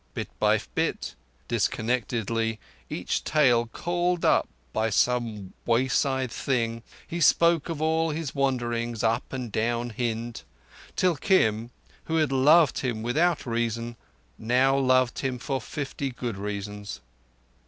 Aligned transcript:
Bit 0.15 0.29
by 0.39 0.59
bit, 0.73 1.13
disconnectedly, 1.47 2.59
each 2.89 3.23
tale 3.23 3.67
called 3.67 4.25
up 4.25 4.47
by 4.73 4.89
some 4.89 5.53
wayside 5.63 6.31
thing, 6.31 6.81
he 7.07 7.21
spoke 7.21 7.69
of 7.69 7.83
all 7.83 8.09
his 8.09 8.33
wanderings 8.33 9.03
up 9.03 9.31
and 9.31 9.51
down 9.51 9.91
Hind; 9.91 10.41
till 10.95 11.15
Kim, 11.17 11.69
who 12.05 12.15
had 12.15 12.31
loved 12.31 12.79
him 12.79 13.03
without 13.03 13.45
reason, 13.45 13.95
now 14.39 14.75
loved 14.75 15.19
him 15.19 15.37
for 15.37 15.61
fifty 15.61 16.09
good 16.09 16.35
reasons. 16.35 16.99